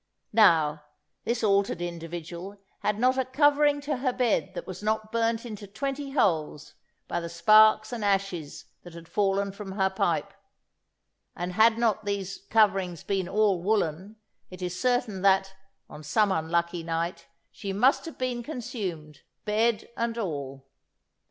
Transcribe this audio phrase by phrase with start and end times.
[0.33, 0.83] Now,
[1.25, 5.67] this altered individual had not a covering to her bed that was not burnt into
[5.67, 6.73] twenty holes
[7.07, 10.33] by the sparks and ashes that had fallen from her pipe;
[11.35, 14.15] and, had not these coverings been all woollen,
[14.49, 15.53] it is certain that,
[15.87, 20.65] on some unlucky night, she must have been consumed, bed and all.